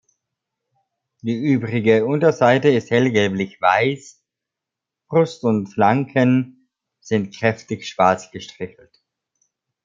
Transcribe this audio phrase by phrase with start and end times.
[1.21, 4.19] Die übrige Unterseite ist hellgelblich weiß,
[5.07, 6.67] Brust und Flanken
[7.01, 8.99] sind kräftig schwarz gestrichelt.